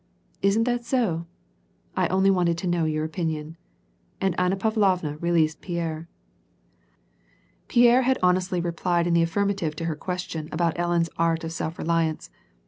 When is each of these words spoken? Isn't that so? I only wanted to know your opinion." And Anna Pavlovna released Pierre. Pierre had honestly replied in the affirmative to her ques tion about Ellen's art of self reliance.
Isn't 0.41 0.63
that 0.63 0.83
so? 0.83 1.27
I 1.95 2.07
only 2.07 2.31
wanted 2.31 2.57
to 2.57 2.67
know 2.67 2.85
your 2.85 3.05
opinion." 3.05 3.55
And 4.19 4.33
Anna 4.39 4.55
Pavlovna 4.55 5.17
released 5.17 5.61
Pierre. 5.61 6.09
Pierre 7.67 8.01
had 8.01 8.17
honestly 8.23 8.59
replied 8.61 9.05
in 9.05 9.13
the 9.13 9.21
affirmative 9.21 9.75
to 9.75 9.85
her 9.85 9.95
ques 9.95 10.21
tion 10.21 10.49
about 10.51 10.79
Ellen's 10.79 11.11
art 11.19 11.43
of 11.43 11.51
self 11.51 11.77
reliance. 11.77 12.31